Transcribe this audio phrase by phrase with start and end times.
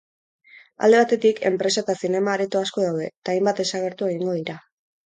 [0.87, 4.63] Alde batetik, enpresa eta zinema-areto asko daude eta hainbat desagertu egingo dira.